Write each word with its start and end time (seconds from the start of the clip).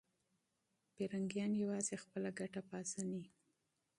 انګریزان 1.17 1.51
یوازې 1.63 1.95
خپله 2.03 2.29
ګټه 2.39 2.61
پیژني. 2.69 3.23